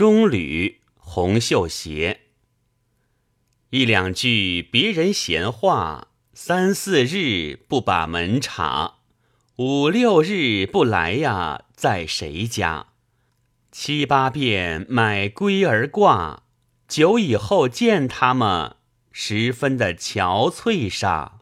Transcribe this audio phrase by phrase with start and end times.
[0.00, 2.20] 中履红绣鞋。
[3.68, 9.00] 一两句别人闲话，三四日不把门插，
[9.56, 12.86] 五六日不来呀，在谁家？
[13.70, 16.44] 七八遍买龟儿挂，
[16.88, 18.76] 久以后见他们，
[19.12, 21.39] 十分的憔悴煞。